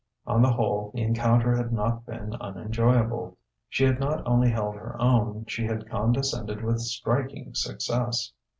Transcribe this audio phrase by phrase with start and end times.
[0.25, 3.37] On the whole, the encounter had not been unenjoyable.
[3.69, 8.33] She had not only held her own, she had condescended with striking success.